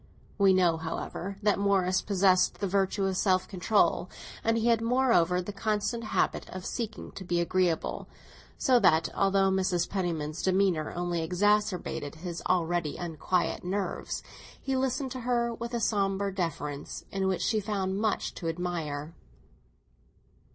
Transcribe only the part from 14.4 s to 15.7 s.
he listened to her